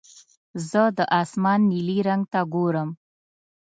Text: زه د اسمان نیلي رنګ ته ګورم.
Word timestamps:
زه 0.69 0.81
د 0.97 0.99
اسمان 1.21 1.59
نیلي 1.71 1.97
رنګ 2.07 2.23
ته 2.31 2.39
ګورم. 2.53 2.89